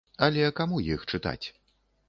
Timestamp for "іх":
0.95-1.05